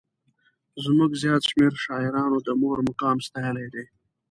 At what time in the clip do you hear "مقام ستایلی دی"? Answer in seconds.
2.89-3.85